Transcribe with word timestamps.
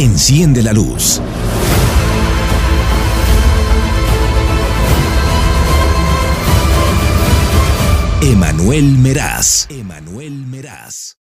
Enciende 0.00 0.62
la 0.62 0.72
luz. 0.72 1.20
Emanuel 8.22 8.96
Meraz. 8.96 9.68
Emanuel 9.68 10.46
Meraz. 10.46 11.18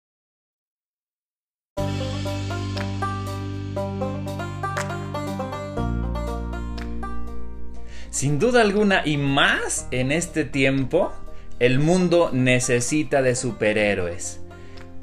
Sin 8.10 8.40
duda 8.40 8.60
alguna 8.60 9.06
y 9.06 9.18
más 9.18 9.86
en 9.92 10.10
este 10.10 10.44
tiempo, 10.44 11.12
el 11.60 11.78
mundo 11.78 12.30
necesita 12.32 13.22
de 13.22 13.36
superhéroes. 13.36 14.43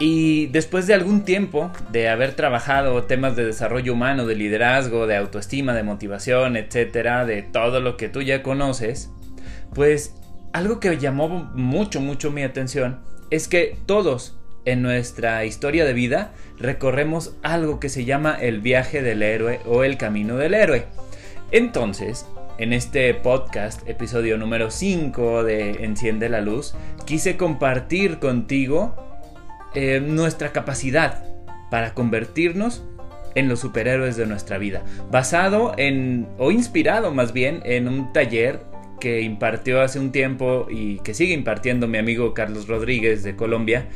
Y 0.02 0.48
después 0.48 0.88
de 0.88 0.96
algún 0.96 1.26
tiempo 1.26 1.70
de 1.92 2.10
haber 2.10 2.34
trabajado 2.34 3.04
temas 3.04 3.36
de 3.36 3.46
desarrollo 3.46 3.94
humano, 3.94 4.26
de 4.26 4.34
liderazgo, 4.34 5.06
de 5.06 5.16
autoestima, 5.16 5.76
de 5.76 5.84
motivación, 5.84 6.58
etcétera, 6.58 7.24
de 7.24 7.44
todo 7.44 7.80
lo 7.82 7.98
que 7.98 8.10
tú 8.10 8.24
ya 8.24 8.42
conoces, 8.42 9.12
pues 9.76 10.16
algo 10.54 10.80
que 10.80 10.98
llamó 10.98 11.30
mucho, 11.54 12.02
mucho 12.02 12.32
mi 12.32 12.42
atención 12.42 13.00
es 13.30 13.48
que 13.48 13.78
todos 13.86 14.40
en 14.66 14.82
nuestra 14.82 15.46
historia 15.46 15.86
de 15.86 15.94
vida 15.94 16.34
recorremos 16.58 17.36
algo 17.44 17.80
que 17.80 17.90
se 17.90 18.04
llama 18.04 18.36
el 18.42 18.60
viaje 18.60 19.04
del 19.04 19.22
héroe 19.22 19.60
o 19.68 19.84
el 19.84 19.98
camino 19.98 20.36
del 20.36 20.56
héroe. 20.56 20.88
Entonces, 21.52 22.26
en 22.58 22.74
este 22.74 23.14
podcast, 23.14 23.88
episodio 23.88 24.40
número 24.40 24.72
5 24.72 25.44
de 25.44 25.84
Enciende 25.84 26.28
la 26.28 26.42
Luz, 26.42 26.74
quise 27.06 27.38
compartir 27.38 28.18
contigo 28.18 29.11
eh, 29.74 30.00
nuestra 30.00 30.52
capacidad 30.52 31.24
para 31.70 31.94
convertirnos 31.94 32.84
en 33.36 33.48
los 33.48 33.60
superhéroes 33.60 34.18
de 34.18 34.28
nuestra 34.28 34.58
vida, 34.58 34.84
basado 35.10 35.74
en, 35.78 36.28
o 36.38 36.52
inspirado 36.52 37.14
más 37.14 37.32
bien, 37.34 37.62
en 37.64 37.88
un 37.88 38.12
taller 38.14 38.60
que 39.00 39.22
impartió 39.22 39.82
hace 39.82 40.00
un 40.00 40.12
tiempo 40.12 40.68
y 40.70 41.00
que 41.00 41.14
sigue 41.14 41.34
impartiendo 41.34 41.88
mi 41.88 41.98
amigo 41.98 42.34
Carlos 42.34 42.68
Rodríguez 42.68 43.24
de 43.24 43.36
Colombia. 43.36 43.88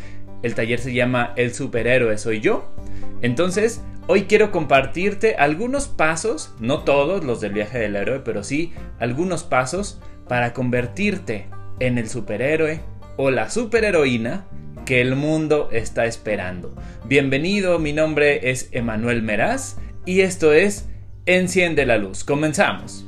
El 0.42 0.56
taller 0.56 0.80
se 0.80 0.94
llama 0.94 1.34
El 1.36 1.54
superhéroe 1.54 2.18
soy 2.18 2.42
yo. 2.42 2.74
Entonces, 3.22 3.84
hoy 4.08 4.24
quiero 4.24 4.52
compartirte 4.52 5.36
algunos 5.36 5.88
pasos, 5.88 6.54
no 6.60 6.80
todos 6.84 7.24
los 7.24 7.40
del 7.40 7.54
viaje 7.54 7.78
del 7.78 7.96
héroe, 7.96 8.20
pero 8.20 8.44
sí 8.44 8.74
algunos 9.00 9.44
pasos 9.44 10.02
para 10.28 10.54
convertirte 10.54 11.46
en 11.80 11.98
el 11.98 12.10
superhéroe 12.10 12.82
o 13.18 13.32
la 13.32 13.50
superheroína 13.50 14.46
que 14.86 15.02
el 15.02 15.16
mundo 15.16 15.70
está 15.72 16.06
esperando. 16.06 16.76
Bienvenido, 17.06 17.80
mi 17.80 17.92
nombre 17.92 18.52
es 18.52 18.70
Emanuel 18.72 19.24
Meraz 19.24 19.78
y 20.06 20.22
esto 20.22 20.54
es 20.54 20.88
Enciende 21.26 21.88
la 21.88 21.98
Luz. 21.98 22.24
Comenzamos. 22.24 23.06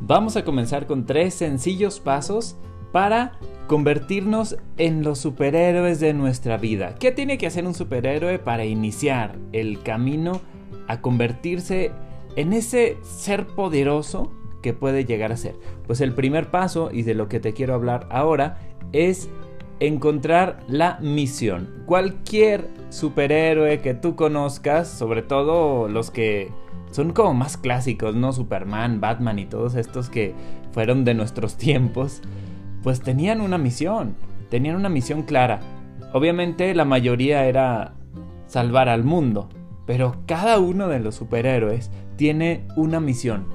Vamos 0.00 0.36
a 0.36 0.44
comenzar 0.44 0.86
con 0.86 1.06
tres 1.06 1.34
sencillos 1.34 2.00
pasos 2.00 2.56
para 2.92 3.38
convertirnos 3.66 4.56
en 4.76 5.02
los 5.02 5.18
superhéroes 5.18 6.00
de 6.00 6.14
nuestra 6.14 6.56
vida. 6.56 6.94
¿Qué 6.96 7.12
tiene 7.12 7.38
que 7.38 7.46
hacer 7.46 7.66
un 7.66 7.74
superhéroe 7.74 8.38
para 8.38 8.64
iniciar 8.64 9.36
el 9.52 9.82
camino 9.82 10.40
a 10.88 11.00
convertirse 11.00 11.92
en 12.36 12.52
ese 12.52 12.98
ser 13.02 13.46
poderoso 13.46 14.32
que 14.62 14.72
puede 14.72 15.04
llegar 15.04 15.32
a 15.32 15.36
ser? 15.36 15.54
Pues 15.86 16.00
el 16.00 16.12
primer 16.12 16.50
paso, 16.50 16.90
y 16.92 17.02
de 17.02 17.14
lo 17.14 17.28
que 17.28 17.40
te 17.40 17.52
quiero 17.52 17.74
hablar 17.74 18.06
ahora, 18.10 18.58
es 18.92 19.30
encontrar 19.80 20.60
la 20.68 20.98
misión. 21.00 21.68
Cualquier 21.86 22.68
superhéroe 22.90 23.80
que 23.80 23.94
tú 23.94 24.16
conozcas, 24.16 24.88
sobre 24.88 25.22
todo 25.22 25.88
los 25.88 26.10
que 26.10 26.50
son 26.92 27.12
como 27.12 27.34
más 27.34 27.56
clásicos, 27.56 28.14
¿no? 28.14 28.32
Superman, 28.32 29.00
Batman 29.00 29.38
y 29.38 29.46
todos 29.46 29.74
estos 29.74 30.10
que 30.10 30.34
fueron 30.72 31.04
de 31.04 31.14
nuestros 31.14 31.56
tiempos, 31.56 32.22
pues 32.82 33.00
tenían 33.00 33.40
una 33.40 33.58
misión, 33.58 34.14
tenían 34.50 34.76
una 34.76 34.88
misión 34.88 35.22
clara. 35.22 35.60
Obviamente 36.12 36.74
la 36.74 36.84
mayoría 36.84 37.46
era 37.46 37.94
salvar 38.46 38.88
al 38.88 39.04
mundo, 39.04 39.48
pero 39.86 40.16
cada 40.26 40.58
uno 40.58 40.88
de 40.88 41.00
los 41.00 41.14
superhéroes 41.14 41.90
tiene 42.16 42.66
una 42.76 43.00
misión. 43.00 43.46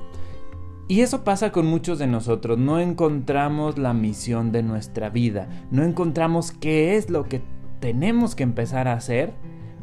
Y 0.87 1.01
eso 1.01 1.23
pasa 1.23 1.51
con 1.51 1.65
muchos 1.65 1.99
de 1.99 2.07
nosotros, 2.07 2.57
no 2.57 2.79
encontramos 2.79 3.77
la 3.77 3.93
misión 3.93 4.53
de 4.53 4.63
nuestra 4.63 5.09
vida, 5.09 5.49
no 5.69 5.83
encontramos 5.83 6.51
qué 6.51 6.95
es 6.95 7.09
lo 7.09 7.25
que 7.25 7.41
tenemos 7.81 8.35
que 8.35 8.43
empezar 8.43 8.87
a 8.87 8.93
hacer 8.93 9.33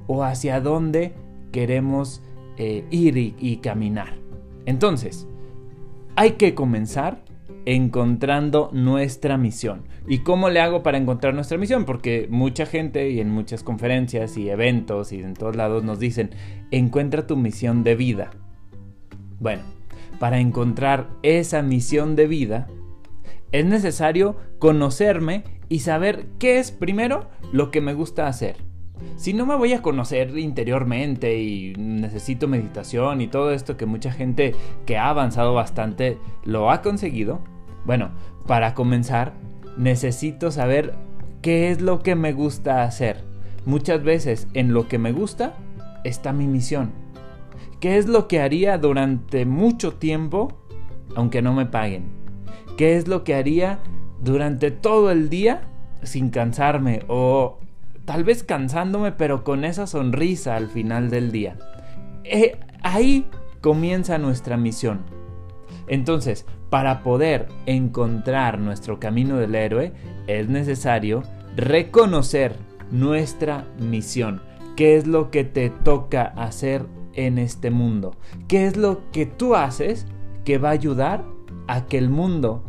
o 0.07 0.25
hacia 0.25 0.61
dónde 0.61 1.15
queremos 1.53 2.23
eh, 2.57 2.85
ir 2.91 3.19
y 3.19 3.59
caminar. 3.59 4.15
Entonces, 4.65 5.29
hay 6.17 6.33
que 6.33 6.55
comenzar 6.55 7.23
encontrando 7.67 8.71
nuestra 8.73 9.37
misión. 9.37 9.83
¿Y 10.07 10.19
cómo 10.19 10.51
le 10.51 10.61
hago 10.61 10.83
para 10.83 10.99
encontrar 10.99 11.35
nuestra 11.35 11.59
misión? 11.59 11.85
Porque 11.85 12.27
mucha 12.31 12.67
gente 12.67 13.11
y 13.11 13.21
en 13.21 13.31
muchas 13.31 13.63
conferencias 13.63 14.37
y 14.37 14.51
eventos 14.51 15.13
y 15.13 15.21
en 15.21 15.35
todos 15.35 15.57
lados 15.57 15.85
nos 15.85 15.99
dicen, 15.99 16.31
encuentra 16.71 17.27
tu 17.27 17.37
misión 17.37 17.85
de 17.85 17.95
vida. 17.95 18.31
Bueno, 19.41 19.63
para 20.19 20.39
encontrar 20.39 21.09
esa 21.23 21.63
misión 21.63 22.17
de 22.17 22.27
vida, 22.27 22.67
es 23.53 23.65
necesario 23.65 24.37
conocerme 24.59 25.45
y 25.69 25.81
saber 25.81 26.27
qué 26.39 26.59
es 26.59 26.71
primero 26.73 27.29
lo 27.53 27.71
que 27.71 27.81
me 27.81 27.95
gusta 27.95 28.27
hacer. 28.27 28.57
Si 29.17 29.33
no 29.33 29.47
me 29.47 29.57
voy 29.57 29.73
a 29.73 29.83
conocer 29.83 30.37
interiormente 30.39 31.41
y 31.41 31.75
necesito 31.77 32.49
meditación 32.49 33.21
y 33.21 33.27
todo 33.27 33.53
esto 33.53 33.77
que 33.77 33.87
mucha 33.87 34.13
gente 34.13 34.55
que 34.87 34.97
ha 34.97 35.09
avanzado 35.09 35.55
bastante 35.55 36.19
lo 36.45 36.71
ha 36.71 36.81
conseguido, 36.81 37.43
bueno, 37.85 38.11
para 38.47 38.75
comenzar 38.75 39.33
necesito 39.77 40.51
saber 40.51 40.95
qué 41.43 41.71
es 41.71 41.81
lo 41.81 42.03
que 42.03 42.15
me 42.15 42.33
gusta 42.33 42.83
hacer. 42.85 43.25
Muchas 43.67 44.03
veces 44.03 44.49
en 44.55 44.73
lo 44.73 44.89
que 44.89 44.99
me 44.99 45.13
gusta 45.13 45.55
está 46.05 46.33
mi 46.33 46.47
misión. 46.47 46.93
¿Qué 47.81 47.99
es 47.99 48.07
lo 48.07 48.29
que 48.29 48.41
haría 48.41 48.79
durante 48.79 49.47
mucho 49.47 49.95
tiempo 49.95 50.59
aunque 51.17 51.43
no 51.43 51.53
me 51.53 51.67
paguen? 51.67 52.05
¿Qué 52.77 52.97
es 52.97 53.09
lo 53.09 53.25
que 53.25 53.35
haría 53.35 53.79
durante 54.23 54.71
todo 54.71 55.11
el 55.11 55.29
día 55.29 55.63
sin 56.03 56.31
cansarme 56.31 57.03
o 57.09 57.59
tal 58.05 58.25
vez 58.25 58.43
cansándome, 58.43 59.13
pero 59.13 59.45
con 59.45 59.65
esa 59.65 59.87
sonrisa 59.87 60.57
al 60.57 60.69
final 60.69 61.11
del 61.11 61.33
día. 61.33 61.57
Eh, 62.25 62.59
ahí 62.83 63.29
comienza 63.61 64.19
nuestra 64.19 64.57
misión. 64.57 65.01
Entonces, 65.87 66.47
para 66.71 67.03
poder 67.03 67.49
encontrar 67.67 68.59
nuestro 68.59 68.99
camino 68.99 69.37
del 69.37 69.55
héroe, 69.55 69.93
es 70.27 70.49
necesario 70.49 71.23
reconocer 71.57 72.57
nuestra 72.91 73.67
misión. 73.79 74.43
¿Qué 74.77 74.97
es 74.97 75.07
lo 75.07 75.31
que 75.31 75.45
te 75.45 75.71
toca 75.71 76.23
hacer 76.37 76.87
en 77.13 77.39
este 77.39 77.71
mundo? 77.71 78.17
¿Qué 78.49 78.67
es 78.67 78.77
lo 78.77 79.11
que 79.13 79.27
tú 79.27 79.55
haces 79.55 80.07
que 80.45 80.59
va 80.59 80.71
a 80.71 80.73
ayudar 80.73 81.25
a 81.69 81.87
que 81.87 81.99
el 81.99 82.09
mundo 82.09 82.65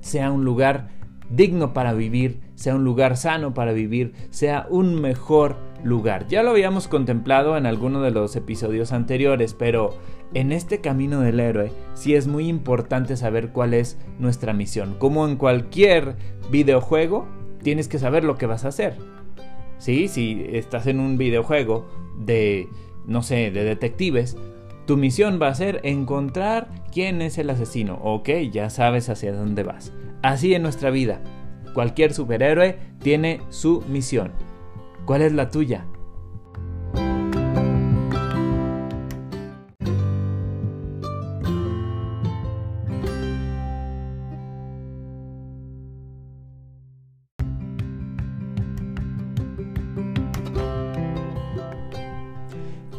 sea 0.00 0.32
un 0.32 0.44
lugar 0.44 0.88
digno 1.30 1.72
para 1.72 1.92
vivir, 1.92 2.40
sea 2.54 2.74
un 2.74 2.84
lugar 2.84 3.16
sano 3.16 3.54
para 3.54 3.72
vivir, 3.72 4.12
sea 4.30 4.66
un 4.68 5.00
mejor 5.00 5.56
lugar. 5.84 6.26
Ya 6.28 6.42
lo 6.42 6.50
habíamos 6.50 6.88
contemplado 6.88 7.56
en 7.56 7.66
alguno 7.66 8.02
de 8.02 8.10
los 8.10 8.36
episodios 8.36 8.92
anteriores, 8.92 9.54
pero 9.54 9.94
en 10.34 10.52
este 10.52 10.80
camino 10.80 11.20
del 11.20 11.40
héroe 11.40 11.72
sí 11.94 12.14
es 12.14 12.26
muy 12.26 12.48
importante 12.48 13.16
saber 13.16 13.50
cuál 13.50 13.74
es 13.74 13.98
nuestra 14.18 14.52
misión. 14.52 14.96
Como 14.98 15.26
en 15.26 15.36
cualquier 15.36 16.16
videojuego, 16.50 17.26
tienes 17.62 17.88
que 17.88 17.98
saber 17.98 18.24
lo 18.24 18.36
que 18.36 18.46
vas 18.46 18.64
a 18.64 18.68
hacer. 18.68 18.96
¿Sí? 19.78 20.08
Si 20.08 20.46
estás 20.52 20.86
en 20.86 21.00
un 21.00 21.18
videojuego 21.18 21.86
de, 22.18 22.68
no 23.06 23.22
sé, 23.22 23.50
de 23.50 23.64
detectives, 23.64 24.36
tu 24.86 24.96
misión 24.96 25.38
va 25.40 25.48
a 25.48 25.54
ser 25.54 25.80
encontrar 25.84 26.68
quién 26.92 27.22
es 27.22 27.38
el 27.38 27.50
asesino. 27.50 27.98
Ok, 28.02 28.28
ya 28.50 28.70
sabes 28.70 29.08
hacia 29.08 29.32
dónde 29.32 29.62
vas. 29.62 29.92
Así 30.22 30.54
en 30.54 30.62
nuestra 30.62 30.90
vida. 30.90 31.20
Cualquier 31.74 32.12
superhéroe 32.12 32.78
tiene 33.00 33.40
su 33.48 33.82
misión. 33.88 34.32
¿Cuál 35.04 35.22
es 35.22 35.32
la 35.32 35.50
tuya? 35.50 35.86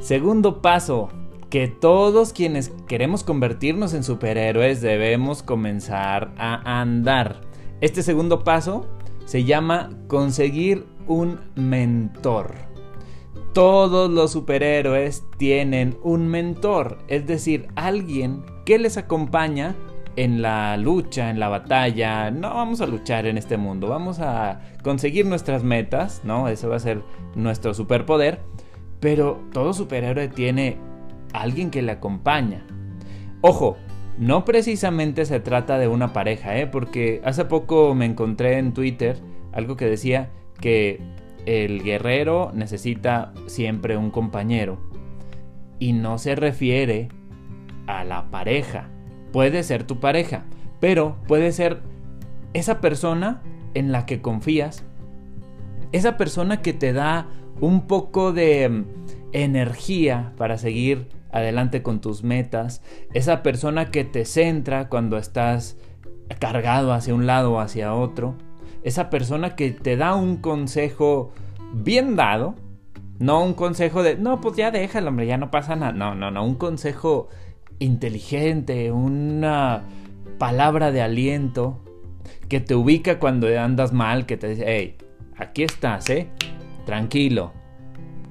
Segundo 0.01 0.61
paso, 0.61 1.07
que 1.49 1.69
todos 1.69 2.33
quienes 2.33 2.73
queremos 2.87 3.23
convertirnos 3.23 3.93
en 3.93 4.03
superhéroes 4.03 4.81
debemos 4.81 5.43
comenzar 5.43 6.33
a 6.37 6.81
andar. 6.81 7.41
Este 7.79 8.03
segundo 8.03 8.43
paso 8.43 8.85
se 9.25 9.45
llama 9.45 9.91
conseguir 10.07 10.85
un 11.07 11.39
mentor. 11.55 12.55
Todos 13.53 14.09
los 14.09 14.31
superhéroes 14.31 15.23
tienen 15.37 15.97
un 16.01 16.27
mentor, 16.27 16.99
es 17.07 17.27
decir, 17.27 17.67
alguien 17.75 18.43
que 18.65 18.79
les 18.79 18.97
acompaña 18.97 19.75
en 20.15 20.41
la 20.41 20.77
lucha, 20.77 21.29
en 21.29 21.39
la 21.39 21.49
batalla. 21.49 22.31
No 22.31 22.53
vamos 22.53 22.81
a 22.81 22.87
luchar 22.87 23.25
en 23.25 23.37
este 23.37 23.57
mundo, 23.57 23.87
vamos 23.87 24.19
a 24.19 24.61
conseguir 24.83 25.25
nuestras 25.25 25.63
metas, 25.63 26.21
¿no? 26.23 26.47
Ese 26.47 26.67
va 26.67 26.77
a 26.77 26.79
ser 26.79 27.03
nuestro 27.35 27.73
superpoder. 27.73 28.41
Pero 28.99 29.39
todo 29.51 29.73
superhéroe 29.73 30.29
tiene 30.29 30.77
alguien 31.33 31.71
que 31.71 31.81
le 31.81 31.91
acompaña. 31.91 32.65
Ojo, 33.41 33.77
no 34.17 34.45
precisamente 34.45 35.25
se 35.25 35.39
trata 35.39 35.77
de 35.77 35.87
una 35.87 36.13
pareja, 36.13 36.57
¿eh? 36.57 36.67
Porque 36.67 37.21
hace 37.25 37.45
poco 37.45 37.93
me 37.95 38.05
encontré 38.05 38.57
en 38.57 38.73
Twitter 38.73 39.17
algo 39.51 39.75
que 39.75 39.85
decía 39.85 40.31
que 40.59 41.01
el 41.45 41.83
guerrero 41.83 42.51
necesita 42.53 43.33
siempre 43.47 43.97
un 43.97 44.11
compañero. 44.11 44.79
Y 45.79 45.93
no 45.93 46.17
se 46.17 46.35
refiere 46.35 47.09
a 47.87 48.03
la 48.03 48.29
pareja. 48.31 48.89
Puede 49.31 49.63
ser 49.63 49.83
tu 49.83 49.99
pareja, 49.99 50.45
pero 50.79 51.17
puede 51.27 51.51
ser 51.51 51.81
esa 52.53 52.79
persona 52.79 53.41
en 53.73 53.91
la 53.91 54.05
que 54.05 54.21
confías. 54.21 54.85
Esa 55.91 56.17
persona 56.17 56.61
que 56.61 56.73
te 56.73 56.93
da 56.93 57.27
un 57.59 57.87
poco 57.87 58.33
de 58.33 58.69
mm, 58.69 58.85
energía 59.33 60.33
para 60.37 60.57
seguir 60.57 61.07
adelante 61.31 61.81
con 61.81 61.99
tus 61.99 62.23
metas. 62.23 62.81
Esa 63.13 63.43
persona 63.43 63.91
que 63.91 64.03
te 64.05 64.25
centra 64.25 64.89
cuando 64.89 65.17
estás 65.17 65.77
cargado 66.39 66.93
hacia 66.93 67.13
un 67.13 67.25
lado 67.25 67.53
o 67.53 67.59
hacia 67.59 67.93
otro. 67.93 68.35
Esa 68.83 69.09
persona 69.09 69.55
que 69.55 69.71
te 69.71 69.97
da 69.97 70.15
un 70.15 70.37
consejo 70.37 71.31
bien 71.73 72.15
dado. 72.15 72.55
No 73.19 73.43
un 73.43 73.53
consejo 73.53 74.03
de, 74.03 74.17
no, 74.17 74.41
pues 74.41 74.57
ya 74.57 74.71
déjalo, 74.71 75.09
hombre, 75.09 75.27
ya 75.27 75.37
no 75.37 75.51
pasa 75.51 75.75
nada. 75.75 75.93
No, 75.93 76.15
no, 76.15 76.31
no, 76.31 76.43
un 76.43 76.55
consejo 76.55 77.29
inteligente, 77.79 78.91
una 78.91 79.83
palabra 80.37 80.91
de 80.91 81.01
aliento 81.01 81.79
que 82.49 82.59
te 82.59 82.75
ubica 82.75 83.19
cuando 83.19 83.47
andas 83.59 83.93
mal, 83.93 84.25
que 84.25 84.37
te 84.37 84.49
dice, 84.49 84.63
hey, 84.67 84.97
aquí 85.37 85.63
estás, 85.63 86.09
¿eh? 86.09 86.29
Tranquilo, 86.85 87.53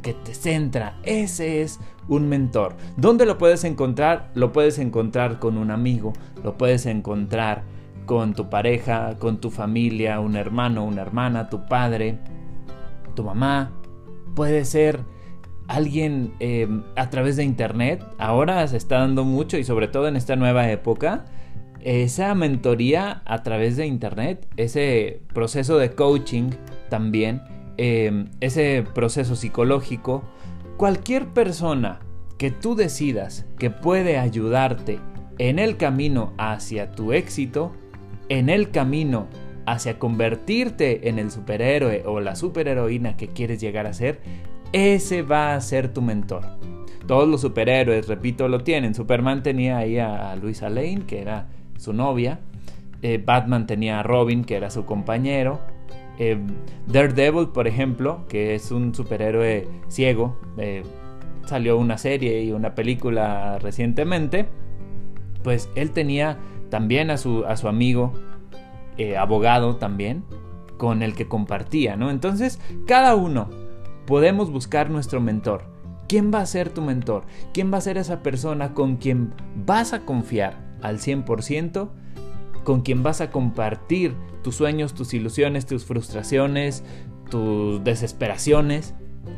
que 0.03 0.13
te 0.13 0.35
centra. 0.35 0.99
Ese 1.05 1.63
es 1.63 1.81
un 2.09 2.29
mentor. 2.29 2.77
¿Dónde 2.97 3.25
lo 3.25 3.39
puedes 3.39 3.65
encontrar? 3.65 4.31
Lo 4.35 4.53
puedes 4.53 4.79
encontrar 4.79 5.39
con 5.39 5.57
un 5.57 5.71
amigo, 5.71 6.13
lo 6.43 6.59
puedes 6.59 6.87
encontrar 6.87 7.63
con 8.13 8.35
tu 8.35 8.51
pareja, 8.51 9.17
con 9.19 9.41
tu 9.41 9.49
familia, 9.49 10.21
un 10.21 10.37
hermano, 10.37 10.85
una 10.85 11.01
hermana, 11.01 11.49
tu 11.49 11.65
padre, 11.65 12.19
tu 13.15 13.25
mamá. 13.25 13.73
Puede 14.35 14.67
ser 14.67 15.01
alguien 15.67 16.35
eh, 16.39 16.69
a 16.95 17.09
través 17.09 17.37
de 17.37 17.45
internet. 17.45 18.05
Ahora 18.19 18.69
se 18.69 18.77
está 18.77 18.99
dando 18.99 19.25
mucho 19.25 19.57
y 19.57 19.65
sobre 19.65 19.89
todo 19.89 20.09
en 20.09 20.17
esta 20.17 20.37
nueva 20.37 20.71
época. 20.71 21.25
Esa 21.81 22.35
mentoría 22.35 23.23
a 23.25 23.43
través 23.43 23.79
de 23.79 23.87
internet, 23.87 24.47
ese 24.59 25.23
proceso 25.33 25.79
de 25.79 25.93
coaching 25.93 26.51
también, 26.91 27.41
eh, 27.79 28.27
ese 28.41 28.85
proceso 28.95 29.37
psicológico, 29.37 30.23
cualquier 30.77 31.29
persona 31.29 32.01
que 32.37 32.51
tú 32.51 32.75
decidas 32.75 33.47
que 33.59 33.71
puede 33.71 34.19
ayudarte 34.19 35.01
en 35.39 35.59
el 35.59 35.79
camino 35.79 36.35
hacia 36.37 36.93
tu 36.93 37.15
éxito, 37.15 37.73
en 38.39 38.49
el 38.49 38.71
camino 38.71 39.27
hacia 39.67 39.99
convertirte 39.99 41.11
en 41.11 41.19
el 41.19 41.31
superhéroe 41.31 42.05
o 42.07 42.19
la 42.21 42.35
superheroína 42.35 43.15
que 43.17 43.29
quieres 43.29 43.61
llegar 43.61 43.87
a 43.87 43.93
ser, 43.93 44.21
ese 44.73 45.21
va 45.21 45.55
a 45.55 45.61
ser 45.61 45.93
tu 45.93 46.01
mentor. 46.01 46.47
Todos 47.07 47.29
los 47.29 47.43
superhéroes, 47.43 48.09
repito, 48.09 48.49
lo 48.49 48.65
tienen. 48.65 48.95
Superman 48.95 49.43
tenía 49.43 49.77
ahí 49.77 49.99
a, 49.99 50.35
Luisa 50.37 50.71
Lane, 50.71 51.03
que 51.07 51.21
era 51.21 51.49
su 51.77 51.93
novia. 51.93 52.41
Eh, 53.03 53.23
Batman 53.23 53.67
tenía 53.67 54.01
a 54.01 54.03
Robin, 54.03 54.45
que 54.45 54.57
era 54.57 54.71
su 54.71 54.87
compañero. 54.87 55.61
Eh, 56.19 56.39
Daredevil, 56.87 57.49
por 57.49 57.69
ejemplo, 57.69 58.25
que 58.29 58.55
es 58.55 58.71
un 58.71 58.95
superhéroe 58.95 59.69
ciego. 59.89 60.41
Eh, 60.57 60.85
salió 61.45 61.77
una 61.77 61.99
serie 61.99 62.43
y 62.43 62.53
una 62.53 62.75
película 62.75 63.59
recientemente. 63.59 64.47
Pues 65.43 65.69
él 65.75 65.91
tenía 65.91 66.39
también 66.73 67.11
a 67.11 67.19
su, 67.19 67.45
a 67.45 67.59
su 67.59 67.69
amigo, 67.69 68.15
abogado 69.19 69.77
también, 69.77 70.25
con 70.79 71.03
el 71.03 71.15
que 71.15 71.29
compartía, 71.29 71.97
¿no? 71.97 72.11
Entonces, 72.11 72.59
cada 72.87 73.15
uno 73.15 73.51
podemos 74.07 74.51
buscar 74.51 74.89
nuestro 74.89 75.21
mentor. 75.21 75.65
¿Quién 76.09 76.33
va 76.33 76.41
a 76.41 76.47
ser 76.47 76.71
tu 76.71 76.81
mentor? 76.81 77.27
¿Quién 77.53 77.71
va 77.71 77.77
a 77.77 77.83
ser 77.83 77.99
esa 77.99 78.23
persona 78.23 78.73
con 78.73 78.97
quien 78.97 79.35
vas 79.67 79.93
a 79.93 80.07
confiar 80.07 80.57
al 80.81 80.99
100%? 80.99 81.91
Con 82.65 82.81
quien 82.81 83.03
vas 83.03 83.21
a 83.21 83.31
compartir 83.31 84.15
tus 84.43 84.57
sueños, 84.57 84.95
tus 84.95 85.13
ilusiones, 85.13 85.67
tus 85.67 85.85
frustraciones, 85.85 86.85
tus 87.29 87.85
desesperaciones 87.85 88.95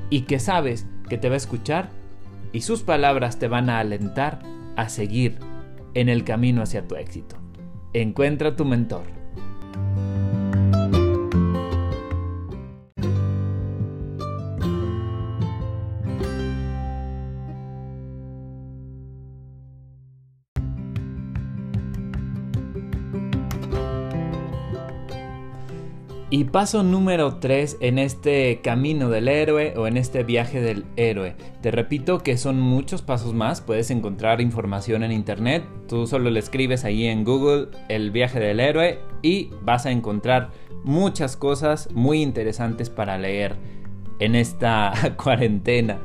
y 0.08 0.20
que 0.20 0.38
sabes 0.38 0.86
que 1.08 1.18
te 1.18 1.30
va 1.30 1.34
a 1.34 1.38
escuchar 1.38 1.90
y 2.52 2.60
sus 2.60 2.84
palabras 2.84 3.40
te 3.40 3.48
van 3.48 3.70
a 3.70 3.80
alentar 3.80 4.38
a 4.76 4.88
seguir 4.88 5.40
en 5.94 6.08
el 6.08 6.24
camino 6.24 6.62
hacia 6.62 6.86
tu 6.86 6.96
éxito. 6.96 7.36
Encuentra 7.92 8.56
tu 8.56 8.64
mentor. 8.64 9.23
Y 26.36 26.42
paso 26.42 26.82
número 26.82 27.36
3 27.36 27.76
en 27.78 28.00
este 28.00 28.60
camino 28.60 29.08
del 29.08 29.28
héroe 29.28 29.74
o 29.76 29.86
en 29.86 29.96
este 29.96 30.24
viaje 30.24 30.60
del 30.60 30.84
héroe. 30.96 31.36
Te 31.62 31.70
repito 31.70 32.24
que 32.24 32.36
son 32.38 32.60
muchos 32.60 33.02
pasos 33.02 33.34
más, 33.34 33.60
puedes 33.60 33.88
encontrar 33.92 34.40
información 34.40 35.04
en 35.04 35.12
internet, 35.12 35.62
tú 35.86 36.08
solo 36.08 36.30
le 36.30 36.40
escribes 36.40 36.84
ahí 36.84 37.06
en 37.06 37.22
Google 37.22 37.68
el 37.88 38.10
viaje 38.10 38.40
del 38.40 38.58
héroe 38.58 38.98
y 39.22 39.50
vas 39.62 39.86
a 39.86 39.92
encontrar 39.92 40.50
muchas 40.82 41.36
cosas 41.36 41.88
muy 41.92 42.20
interesantes 42.20 42.90
para 42.90 43.16
leer 43.16 43.54
en 44.18 44.34
esta 44.34 44.92
cuarentena. 45.22 45.98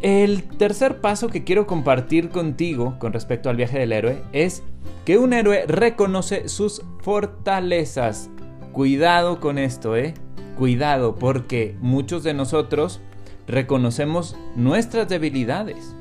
El 0.00 0.44
tercer 0.44 1.02
paso 1.02 1.28
que 1.28 1.44
quiero 1.44 1.66
compartir 1.66 2.30
contigo 2.30 2.98
con 2.98 3.12
respecto 3.12 3.50
al 3.50 3.56
viaje 3.56 3.78
del 3.78 3.92
héroe 3.92 4.22
es 4.32 4.62
que 5.04 5.18
un 5.18 5.34
héroe 5.34 5.66
reconoce 5.66 6.48
sus 6.48 6.82
fortalezas 7.02 8.30
Cuidado 8.74 9.38
con 9.38 9.58
esto, 9.58 9.96
¿eh? 9.96 10.14
Cuidado, 10.58 11.14
porque 11.14 11.76
muchos 11.80 12.24
de 12.24 12.34
nosotros 12.34 13.00
reconocemos 13.46 14.36
nuestras 14.56 15.08
debilidades. 15.08 15.94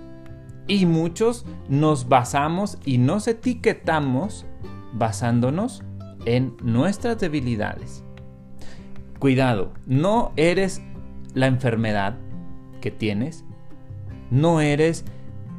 Y 0.65 0.87
muchos 0.87 1.45
nos 1.69 2.09
basamos 2.09 2.79
y 2.83 2.97
nos 2.97 3.27
etiquetamos 3.27 4.47
basándonos 4.91 5.83
en 6.25 6.57
nuestras 6.63 7.19
debilidades. 7.19 8.03
Cuidado, 9.19 9.71
no 9.85 10.31
eres 10.35 10.81
la 11.35 11.45
enfermedad 11.45 12.17
que 12.81 12.89
tienes, 12.89 13.45
no 14.31 14.61
eres 14.61 15.05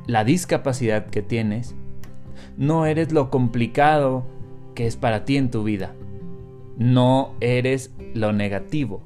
la 0.09 0.25
discapacidad 0.25 1.06
que 1.06 1.23
tienes, 1.23 1.76
no 2.56 2.87
eres 2.87 3.12
lo 3.12 3.30
complicado 3.30 4.26
que 4.75 4.88
es 4.88 4.97
para 4.97 5.25
ti 5.25 5.37
en 5.37 5.52
tu 5.52 5.62
vida 5.62 5.94
no 6.76 7.35
eres 7.40 7.95
lo 8.14 8.33
negativo. 8.33 9.02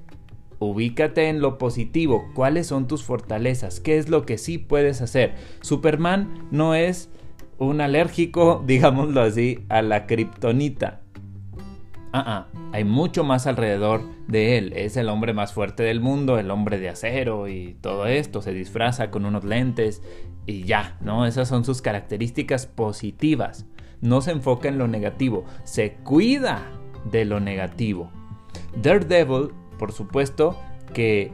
Ubícate 0.60 1.28
en 1.28 1.40
lo 1.40 1.58
positivo. 1.58 2.30
¿Cuáles 2.34 2.66
son 2.66 2.88
tus 2.88 3.04
fortalezas? 3.04 3.80
¿Qué 3.80 3.98
es 3.98 4.08
lo 4.08 4.26
que 4.26 4.38
sí 4.38 4.58
puedes 4.58 5.00
hacer? 5.02 5.34
Superman 5.60 6.48
no 6.50 6.75
es 6.75 7.10
un 7.58 7.80
alérgico, 7.80 8.62
digámoslo 8.66 9.20
así, 9.20 9.64
a 9.68 9.82
la 9.82 10.06
kriptonita. 10.06 11.02
Ah, 12.12 12.25
ah, 12.26 12.46
hay 12.72 12.84
mucho 12.84 13.22
más 13.22 13.46
alrededor 13.46 14.00
de 14.26 14.58
él. 14.58 14.72
Es 14.75 14.96
el 14.96 15.10
hombre 15.10 15.34
más 15.34 15.52
fuerte 15.52 15.82
del 15.82 16.00
mundo, 16.00 16.38
el 16.38 16.50
hombre 16.50 16.78
de 16.78 16.88
acero 16.88 17.48
y 17.48 17.76
todo 17.80 18.06
esto. 18.06 18.40
Se 18.42 18.52
disfraza 18.52 19.10
con 19.10 19.26
unos 19.26 19.44
lentes 19.44 20.02
y 20.46 20.64
ya, 20.64 20.96
¿no? 21.02 21.26
Esas 21.26 21.48
son 21.48 21.64
sus 21.64 21.82
características 21.82 22.66
positivas. 22.66 23.66
No 24.00 24.22
se 24.22 24.30
enfoca 24.30 24.68
en 24.68 24.78
lo 24.78 24.88
negativo, 24.88 25.44
se 25.64 25.94
cuida 26.04 26.77
de 27.05 27.25
lo 27.25 27.40
negativo. 27.40 28.11
Daredevil, 28.81 29.50
por 29.78 29.93
supuesto, 29.93 30.57
que 30.93 31.33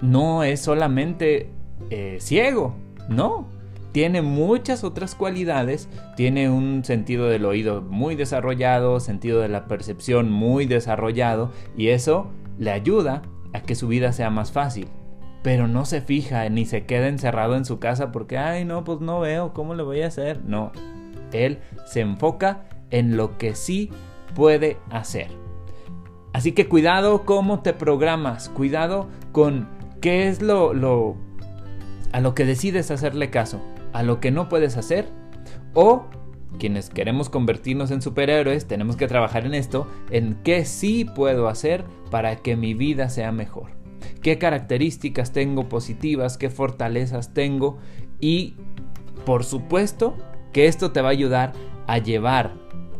no 0.00 0.42
es 0.42 0.60
solamente 0.60 1.50
eh, 1.90 2.18
ciego, 2.20 2.74
no. 3.08 3.48
Tiene 3.92 4.22
muchas 4.22 4.84
otras 4.84 5.14
cualidades, 5.14 5.88
tiene 6.16 6.48
un 6.48 6.82
sentido 6.82 7.26
del 7.26 7.44
oído 7.44 7.82
muy 7.82 8.14
desarrollado, 8.14 9.00
sentido 9.00 9.40
de 9.40 9.50
la 9.50 9.66
percepción 9.66 10.30
muy 10.32 10.64
desarrollado 10.64 11.50
y 11.76 11.88
eso 11.88 12.30
le 12.58 12.70
ayuda 12.70 13.20
a 13.52 13.60
que 13.60 13.74
su 13.74 13.88
vida 13.88 14.12
sea 14.12 14.30
más 14.30 14.50
fácil. 14.50 14.88
Pero 15.42 15.68
no 15.68 15.84
se 15.84 16.00
fija 16.00 16.48
ni 16.48 16.64
se 16.64 16.86
queda 16.86 17.08
encerrado 17.08 17.54
en 17.54 17.66
su 17.66 17.80
casa 17.80 18.12
porque, 18.12 18.38
ay, 18.38 18.64
no, 18.64 18.82
pues 18.82 19.00
no 19.00 19.20
veo, 19.20 19.52
¿cómo 19.52 19.74
le 19.74 19.82
voy 19.82 20.00
a 20.00 20.06
hacer? 20.06 20.42
No, 20.42 20.72
él 21.32 21.58
se 21.84 22.00
enfoca 22.00 22.64
en 22.90 23.18
lo 23.18 23.36
que 23.36 23.54
sí 23.54 23.90
puede 24.34 24.78
hacer. 24.90 25.28
Así 26.32 26.52
que 26.52 26.68
cuidado 26.68 27.24
cómo 27.24 27.60
te 27.60 27.72
programas, 27.72 28.48
cuidado 28.48 29.08
con 29.32 29.68
qué 30.00 30.28
es 30.28 30.40
lo, 30.40 31.16
a 32.12 32.20
lo 32.20 32.34
que 32.34 32.44
decides 32.44 32.90
hacerle 32.90 33.30
caso, 33.30 33.60
a 33.92 34.02
lo 34.02 34.20
que 34.20 34.30
no 34.30 34.48
puedes 34.48 34.76
hacer 34.76 35.08
o 35.74 36.06
quienes 36.58 36.90
queremos 36.90 37.28
convertirnos 37.30 37.90
en 37.90 38.02
superhéroes 38.02 38.66
tenemos 38.66 38.96
que 38.96 39.08
trabajar 39.08 39.46
en 39.46 39.54
esto, 39.54 39.86
en 40.10 40.36
qué 40.42 40.64
sí 40.64 41.04
puedo 41.04 41.48
hacer 41.48 41.84
para 42.10 42.36
que 42.36 42.56
mi 42.56 42.74
vida 42.74 43.08
sea 43.08 43.32
mejor. 43.32 43.70
¿Qué 44.22 44.38
características 44.38 45.32
tengo 45.32 45.68
positivas? 45.68 46.38
¿Qué 46.38 46.50
fortalezas 46.50 47.34
tengo? 47.34 47.78
Y 48.20 48.54
por 49.24 49.44
supuesto 49.44 50.16
que 50.52 50.66
esto 50.66 50.92
te 50.92 51.00
va 51.00 51.08
a 51.08 51.12
ayudar 51.12 51.52
a 51.86 51.98
llevar 51.98 52.54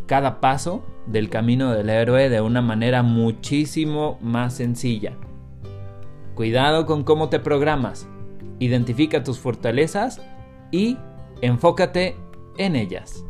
cada 0.07 0.41
paso 0.41 0.85
del 1.07 1.29
camino 1.29 1.73
del 1.73 1.91
héroe 1.91 2.29
de 2.29 2.41
una 2.41 2.63
manera 2.63 3.03
muchísimo 3.03 4.19
más 4.21 4.55
sencilla. 4.55 5.17
Cuidado 6.35 6.87
con 6.87 7.05
cómo 7.05 7.29
te 7.29 7.41
programas. 7.41 8.09
Identifica 8.59 9.23
tus 9.23 9.39
fortalezas 9.39 10.21
y 10.71 10.97
enfócate 11.41 12.17
en 12.57 12.77
ellas. 12.77 13.25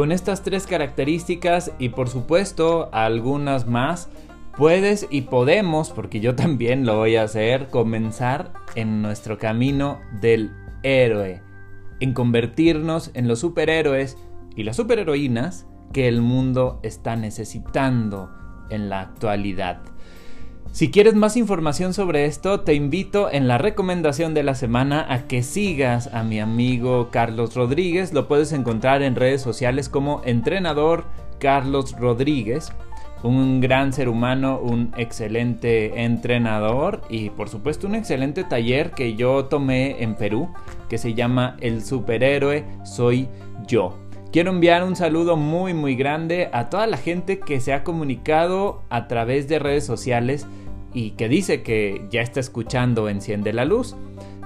Con 0.00 0.12
estas 0.12 0.42
tres 0.42 0.66
características 0.66 1.72
y 1.78 1.90
por 1.90 2.08
supuesto 2.08 2.88
algunas 2.90 3.66
más, 3.66 4.08
puedes 4.56 5.06
y 5.10 5.20
podemos, 5.20 5.90
porque 5.90 6.20
yo 6.20 6.34
también 6.34 6.86
lo 6.86 6.96
voy 6.96 7.16
a 7.16 7.24
hacer, 7.24 7.68
comenzar 7.68 8.50
en 8.76 9.02
nuestro 9.02 9.36
camino 9.36 10.00
del 10.22 10.52
héroe, 10.82 11.42
en 12.00 12.14
convertirnos 12.14 13.10
en 13.12 13.28
los 13.28 13.40
superhéroes 13.40 14.16
y 14.56 14.62
las 14.62 14.76
superheroínas 14.76 15.66
que 15.92 16.08
el 16.08 16.22
mundo 16.22 16.80
está 16.82 17.14
necesitando 17.16 18.30
en 18.70 18.88
la 18.88 19.02
actualidad. 19.02 19.82
Si 20.72 20.92
quieres 20.92 21.14
más 21.14 21.36
información 21.36 21.92
sobre 21.92 22.26
esto, 22.26 22.60
te 22.60 22.74
invito 22.74 23.28
en 23.30 23.48
la 23.48 23.58
recomendación 23.58 24.34
de 24.34 24.44
la 24.44 24.54
semana 24.54 25.04
a 25.08 25.26
que 25.26 25.42
sigas 25.42 26.06
a 26.14 26.22
mi 26.22 26.38
amigo 26.38 27.08
Carlos 27.10 27.56
Rodríguez. 27.56 28.12
Lo 28.12 28.28
puedes 28.28 28.52
encontrar 28.52 29.02
en 29.02 29.16
redes 29.16 29.42
sociales 29.42 29.88
como 29.88 30.22
entrenador 30.24 31.06
Carlos 31.40 31.96
Rodríguez. 31.98 32.72
Un 33.24 33.60
gran 33.60 33.92
ser 33.92 34.08
humano, 34.08 34.60
un 34.62 34.94
excelente 34.96 36.04
entrenador 36.04 37.02
y 37.10 37.30
por 37.30 37.48
supuesto 37.48 37.88
un 37.88 37.96
excelente 37.96 38.44
taller 38.44 38.92
que 38.92 39.16
yo 39.16 39.46
tomé 39.46 40.02
en 40.02 40.14
Perú 40.14 40.54
que 40.88 40.98
se 40.98 41.14
llama 41.14 41.56
El 41.60 41.84
superhéroe 41.84 42.64
soy 42.84 43.28
yo. 43.66 43.98
Quiero 44.32 44.52
enviar 44.52 44.84
un 44.84 44.94
saludo 44.94 45.36
muy 45.36 45.74
muy 45.74 45.96
grande 45.96 46.48
a 46.52 46.70
toda 46.70 46.86
la 46.86 46.96
gente 46.96 47.40
que 47.40 47.60
se 47.60 47.72
ha 47.72 47.82
comunicado 47.82 48.82
a 48.88 49.08
través 49.08 49.48
de 49.48 49.58
redes 49.58 49.84
sociales 49.84 50.46
y 50.92 51.12
que 51.12 51.28
dice 51.28 51.62
que 51.62 52.06
ya 52.10 52.20
está 52.20 52.40
escuchando 52.40 53.08
Enciende 53.08 53.52
la 53.52 53.64
Luz. 53.64 53.96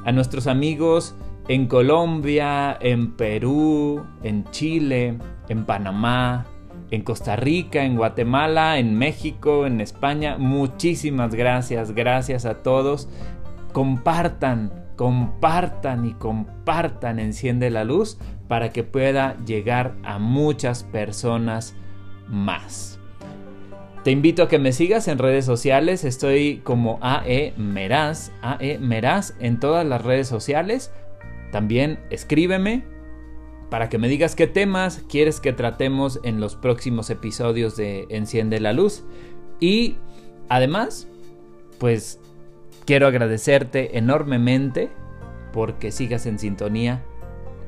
A 0.05 0.13
nuestros 0.13 0.47
amigos 0.47 1.17
en 1.49 1.67
Colombia, 1.67 2.77
en 2.81 3.13
Perú, 3.13 4.05
en 4.23 4.45
Chile, 4.51 5.19
en 5.49 5.65
Panamá, 5.65 6.47
en 6.91 7.03
Costa 7.03 7.37
Rica, 7.37 7.85
en 7.85 7.97
Guatemala, 7.97 8.79
en 8.79 8.97
México, 8.97 9.67
en 9.67 9.81
España. 9.81 10.37
Muchísimas 10.39 11.35
gracias, 11.35 11.93
gracias 11.93 12.45
a 12.45 12.63
todos. 12.63 13.09
Compartan, 13.73 14.73
compartan 14.97 16.05
y 16.07 16.13
compartan 16.15 17.19
Enciende 17.19 17.71
la 17.71 17.85
Luz 17.85 18.19
para 18.49 18.71
que 18.71 18.85
pueda 18.85 19.37
llegar 19.45 19.97
a 20.05 20.19
muchas 20.19 20.85
personas 20.85 21.75
más. 22.29 23.01
Te 24.05 24.11
invito 24.11 24.43
a 24.43 24.49
que 24.49 24.59
me 24.59 24.73
sigas 24.73 25.09
en 25.09 25.17
redes 25.17 25.47
sociales. 25.47 26.05
Estoy 26.05 26.59
como 26.63 26.99
AE 27.01 27.55
Meraz, 27.57 28.33
AE 28.43 28.79
Meraz 28.79 29.35
en 29.41 29.59
todas 29.59 29.87
las 29.87 30.05
redes 30.05 30.29
sociales. 30.29 30.93
También 31.51 31.99
escríbeme 32.11 32.85
para 33.71 33.89
que 33.89 33.97
me 33.97 34.09
digas 34.09 34.37
qué 34.37 34.47
temas 34.47 35.03
quieres 35.09 35.41
que 35.41 35.55
tratemos 35.55 36.21
en 36.23 36.39
los 36.39 36.55
próximos 36.55 37.09
episodios 37.09 37.77
de 37.77 38.05
Enciende 38.11 38.61
la 38.61 38.75
Luz. 38.75 39.05
Y 39.59 39.97
además, 40.51 41.09
pues 41.79 42.21
quiero 42.85 43.07
agradecerte 43.07 43.97
enormemente 43.97 44.91
porque 45.51 45.91
sigas 45.91 46.27
en 46.27 46.39
sintonía 46.39 47.03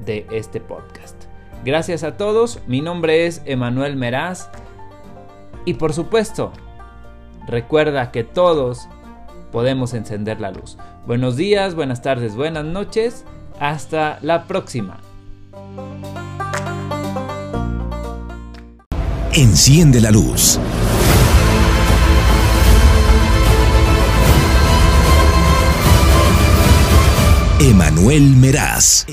de 0.05 0.26
este 0.31 0.61
podcast. 0.61 1.16
Gracias 1.64 2.05
a 2.05 2.19
todos, 2.19 2.61
mi 2.66 2.83
nombre 2.83 3.25
es 3.25 3.40
Emanuel 3.47 3.97
Meraz 3.97 4.50
y 5.67 5.75
por 5.75 5.93
supuesto, 5.93 6.53
recuerda 7.47 8.11
que 8.13 8.25
todos 8.25 8.89
podemos 9.53 9.93
encender 9.93 10.41
la 10.41 10.53
luz. 10.53 10.79
Buenos 11.07 11.37
días, 11.37 11.75
buenas 11.75 12.01
tardes, 12.01 12.37
buenas 12.37 12.65
noches. 12.65 13.25
Hasta 13.61 14.19
la 14.23 14.45
próxima. 14.45 14.99
Enciende 19.33 20.01
la 20.01 20.11
luz. 20.11 20.59
Emanuel 27.61 28.37
Meraz. 28.37 29.07